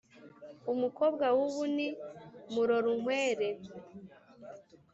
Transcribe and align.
umukobwa 0.73 1.25
w'ubu 1.37 1.63
ni 1.75 1.87
murorunkwere 2.53 3.47